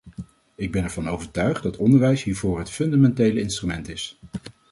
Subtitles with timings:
[0.55, 4.19] Ik ben ervan overtuigd dat onderwijs hiervoor het fundamentele instrument is.